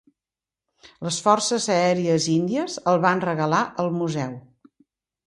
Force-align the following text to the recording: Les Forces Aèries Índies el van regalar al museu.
Les 1.07 1.19
Forces 1.25 1.67
Aèries 1.73 2.27
Índies 2.37 2.79
el 2.93 2.97
van 3.05 3.21
regalar 3.27 3.61
al 3.85 3.91
museu. 3.99 4.35